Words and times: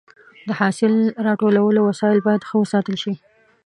د 0.47 0.49
حاصل 0.59 0.93
راټولولو 1.27 1.79
وسایل 1.89 2.19
باید 2.27 2.47
ښه 2.47 2.55
وساتل 2.59 2.95
شي. 3.03 3.13